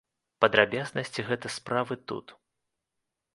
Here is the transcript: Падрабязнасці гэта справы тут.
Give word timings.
Падрабязнасці 0.45 1.25
гэта 1.29 1.51
справы 1.57 1.99
тут. 2.13 2.35